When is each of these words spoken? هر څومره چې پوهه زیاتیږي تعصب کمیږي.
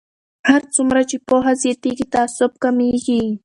هر 0.49 0.61
څومره 0.75 1.01
چې 1.09 1.17
پوهه 1.27 1.53
زیاتیږي 1.63 2.05
تعصب 2.13 2.51
کمیږي. 2.63 3.21